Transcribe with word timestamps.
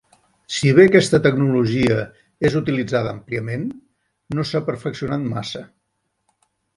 Si 0.59 0.69
bé 0.77 0.83
aquesta 0.89 1.17
tecnologia 1.25 1.97
és 2.49 2.57
utilitzada 2.61 3.11
àmpliament, 3.17 3.67
no 4.39 4.47
s'ha 4.53 4.63
perfeccionat 4.71 5.29
massa. 5.35 5.63